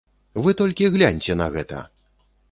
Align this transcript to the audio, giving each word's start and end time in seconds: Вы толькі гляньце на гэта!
Вы 0.45 0.53
толькі 0.61 0.89
гляньце 0.95 1.35
на 1.41 1.47
гэта! 1.57 1.83